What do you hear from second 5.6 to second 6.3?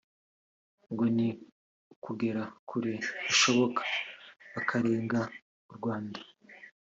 u Rwanda